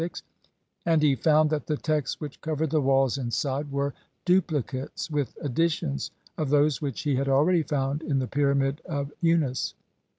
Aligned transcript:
C. 0.01 0.03
3i66, 0.07 0.21
and 0.87 1.01
he 1.03 1.15
found 1.15 1.49
that 1.51 1.67
the 1.67 1.77
texts 1.77 2.19
which 2.19 2.41
covered 2.41 2.71
the 2.71 2.81
walls 2.81 3.19
inside 3.19 3.71
were 3.71 3.93
duplicates, 4.25 5.11
with 5.11 5.37
additions, 5.43 6.09
of 6.39 6.49
those 6.49 6.81
which 6.81 7.01
he 7.01 7.13
had 7.17 7.29
already 7.29 7.61
found 7.61 8.01
in 8.01 8.17
the 8.17 8.25
pyramid 8.25 8.81
of 8.85 9.13
Unas. 9.23 9.75